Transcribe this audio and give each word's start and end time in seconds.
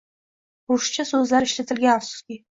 Ruscha 0.71 1.05
so‘zlar 1.09 1.45
ishlatilgan 1.49 1.93
afsuski. 2.01 2.39